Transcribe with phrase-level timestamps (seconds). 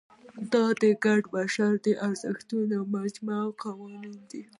[0.53, 4.43] دا د ګډو بشري ارزښتونو مجموعې او قوانین دي.